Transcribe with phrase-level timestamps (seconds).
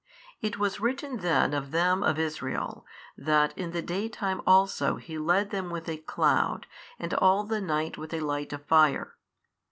[0.41, 5.51] It was written then of them of Israel, that in the daytime also He led
[5.51, 6.65] them with a cloud
[6.97, 9.15] and all the night with a light of fire.